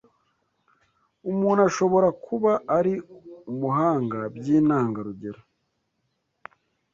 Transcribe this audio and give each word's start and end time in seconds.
Umuntu 1.31 1.61
ashobora 1.69 2.07
kuba 2.25 2.51
ari 2.77 2.93
umuhanga 3.51 4.19
by’intangarugero 4.35 5.41